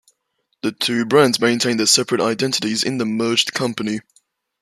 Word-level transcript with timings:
The 0.63 0.71
two 0.71 1.05
brands 1.05 1.39
maintain 1.39 1.77
their 1.77 1.85
separate 1.85 2.21
identities 2.21 2.83
in 2.83 2.97
the 2.97 3.05
merged 3.05 3.53
company. 3.53 3.99